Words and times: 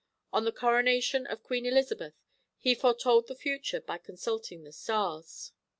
On 0.33 0.45
the 0.45 0.51
coronation 0.51 1.27
of 1.27 1.43
Queen 1.43 1.63
Elizabeth, 1.63 2.15
he 2.57 2.73
foretold 2.73 3.27
the 3.27 3.35
future 3.35 3.81
by 3.81 3.99
consulting 3.99 4.63
the 4.63 4.71
stars. 4.73 5.51